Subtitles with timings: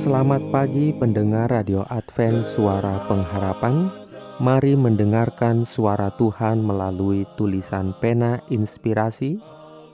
[0.00, 3.92] Selamat pagi pendengar Radio Advent Suara Pengharapan.
[4.40, 9.36] Mari mendengarkan suara Tuhan melalui tulisan pena inspirasi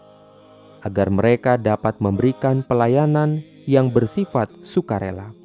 [0.88, 5.36] agar mereka dapat memberikan pelayanan yang bersifat sukarela.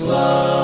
[0.00, 0.55] love.